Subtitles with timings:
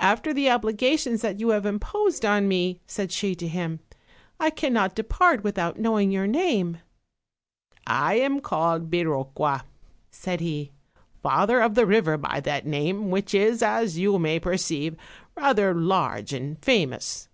[0.00, 3.80] "After the obligations that you have imposed on me," said she to him,
[4.40, 6.78] "I cannot depart without knowing your name."
[7.86, 9.64] "I am called Biroqua,"
[10.10, 10.72] said he,
[11.22, 14.96] "father of the river of that name, which is, as you may perceive,
[15.36, 17.28] rather large and famous."